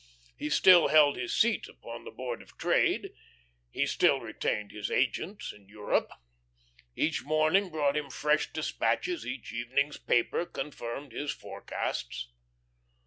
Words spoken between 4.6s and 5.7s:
his agents in